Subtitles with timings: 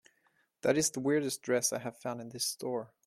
[0.61, 2.89] That is the weirdest dress I have found in this store.